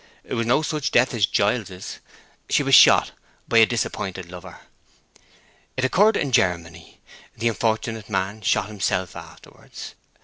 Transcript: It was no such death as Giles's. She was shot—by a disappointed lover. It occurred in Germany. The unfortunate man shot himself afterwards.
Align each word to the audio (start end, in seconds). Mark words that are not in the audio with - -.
It 0.23 0.33
was 0.33 0.47
no 0.47 0.63
such 0.63 0.89
death 0.89 1.13
as 1.13 1.27
Giles's. 1.27 1.99
She 2.49 2.63
was 2.63 2.73
shot—by 2.73 3.59
a 3.59 3.67
disappointed 3.67 4.31
lover. 4.31 4.61
It 5.77 5.85
occurred 5.85 6.17
in 6.17 6.31
Germany. 6.31 6.99
The 7.37 7.49
unfortunate 7.49 8.09
man 8.09 8.41
shot 8.41 8.67
himself 8.67 9.15
afterwards. 9.15 9.93